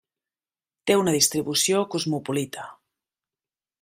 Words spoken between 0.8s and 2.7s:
Té una distribució cosmopolita.